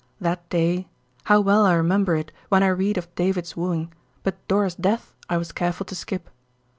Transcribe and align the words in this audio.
That 0.19 0.49
day—how 0.49 1.41
well 1.41 1.63
I 1.63 1.75
remember 1.75 2.15
it 2.15 2.31
when 2.49 2.63
I 2.63 2.69
read 2.69 2.97
of 2.97 3.13
"David's" 3.13 3.55
wooing, 3.55 3.93
but 4.23 4.47
Dora's 4.47 4.73
death 4.73 5.13
I 5.29 5.37
was 5.37 5.51
careful 5.51 5.85
to 5.85 5.93
skip. 5.93 6.27